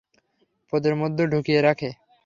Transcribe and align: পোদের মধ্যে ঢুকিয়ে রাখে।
পোদের 0.73 0.95
মধ্যে 0.95 1.23
ঢুকিয়ে 1.27 1.61
রাখে। 1.61 1.89